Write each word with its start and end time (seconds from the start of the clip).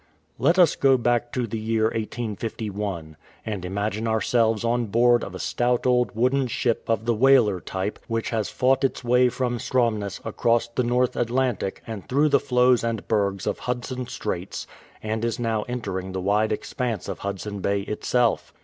Let 0.39 0.57
us 0.57 0.75
go 0.75 0.97
back 0.97 1.31
to 1.33 1.45
the 1.45 1.59
year 1.59 1.83
1851, 1.83 3.17
and 3.45 3.63
imagine 3.63 4.07
ourselves 4.07 4.63
on 4.65 4.87
board 4.87 5.23
of 5.23 5.35
a 5.35 5.39
stout 5.39 5.85
old 5.85 6.15
wooden 6.15 6.47
ship 6.47 6.85
of 6.89 7.05
the 7.05 7.13
whaler 7.13 7.59
type, 7.61 7.99
which 8.07 8.31
has 8.31 8.49
fought 8.49 8.83
its 8.83 9.03
way 9.03 9.29
from 9.29 9.59
Stromness 9.59 10.19
across 10.25 10.67
the 10.67 10.81
North 10.83 11.15
Atlantic 11.15 11.83
and 11.85 12.09
through 12.09 12.29
the 12.29 12.39
floes 12.39 12.83
and 12.83 13.07
bergs 13.07 13.45
of 13.45 13.59
Hudson 13.59 14.07
Straits, 14.07 14.65
and 15.03 15.23
is 15.23 15.37
now 15.37 15.61
entering 15.69 16.13
the 16.13 16.19
wide 16.21 16.51
expanse 16.51 17.07
of 17.07 17.19
Hudson 17.19 17.59
Bay 17.59 17.81
itself. 17.81 18.51